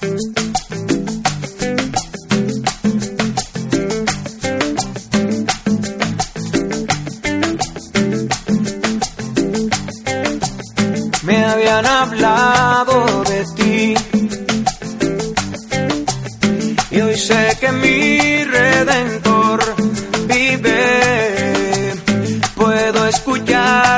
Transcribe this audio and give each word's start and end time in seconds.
Me 0.00 0.06
habían 11.44 11.84
hablado 11.84 13.24
de 13.24 13.44
ti 13.56 13.94
y 16.90 17.00
hoy 17.02 17.16
sé 17.18 17.58
que 17.60 17.70
mi 17.72 18.44
redentor 18.44 19.60
vive. 20.28 21.92
Puedo 22.54 23.06
escuchar 23.06 23.89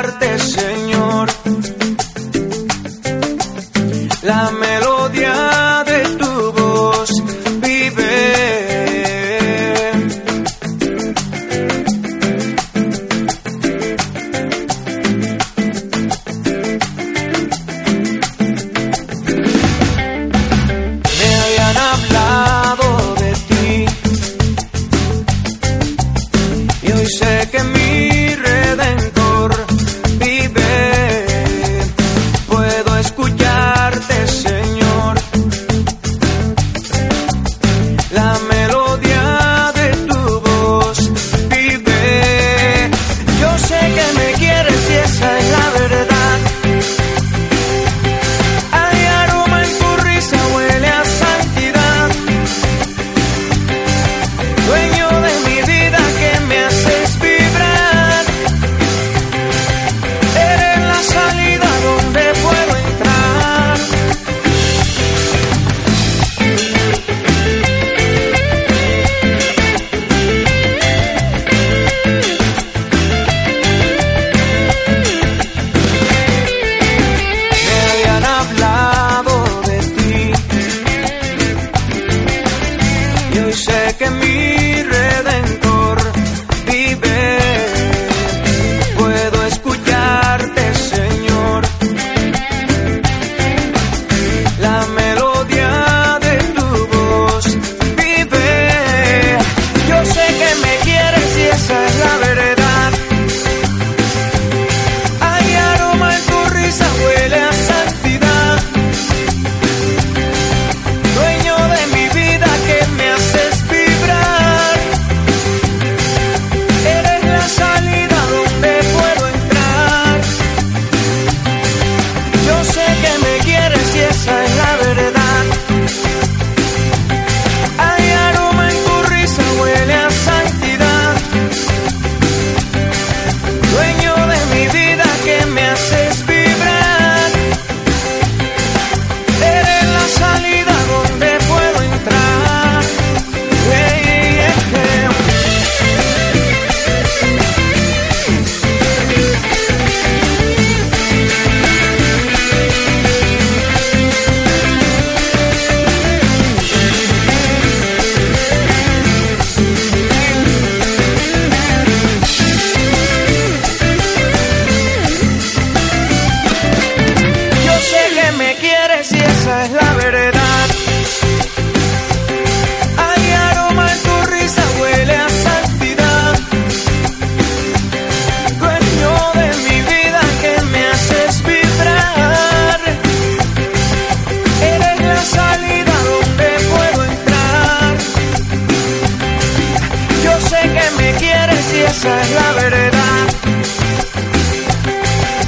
esa 191.95 192.21
es 192.21 192.31
la 192.31 192.51
verdad. 192.53 193.23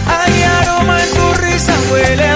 Hay 0.08 0.44
aroma 0.44 1.02
en 1.04 1.10
tu 1.18 1.34
risa, 1.42 1.74
huele 1.92 2.28
a 2.28 2.35